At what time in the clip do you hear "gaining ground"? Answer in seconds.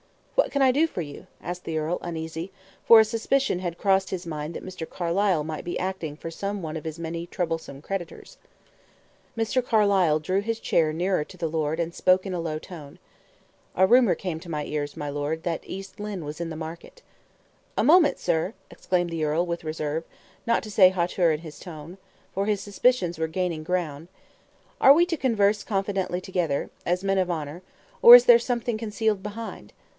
23.27-24.07